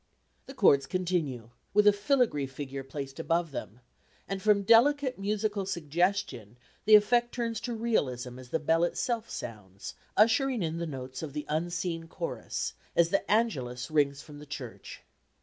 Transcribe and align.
The 0.47 0.55
chords 0.55 0.87
continue, 0.87 1.51
with 1.75 1.85
a 1.85 1.91
filagree 1.93 2.47
figure 2.49 2.83
placed 2.83 3.19
above 3.19 3.51
them, 3.51 3.81
and 4.27 4.41
from 4.41 4.63
delicate 4.63 5.19
musical 5.19 5.63
suggestion 5.63 6.57
the 6.85 6.95
effect 6.95 7.35
turns 7.35 7.59
to 7.61 7.75
realism 7.75 8.39
as 8.39 8.49
the 8.49 8.57
bell 8.57 8.83
itself 8.83 9.29
sounds, 9.29 9.93
ushering 10.17 10.63
in 10.63 10.79
the 10.79 10.87
notes 10.87 11.21
of 11.21 11.33
the 11.33 11.45
unseen 11.47 12.07
chorus, 12.07 12.73
as 12.95 13.09
the 13.09 13.29
Angelus 13.29 13.91
rings 13.91 14.23
from 14.23 14.39
the 14.39 14.47
church. 14.47 15.03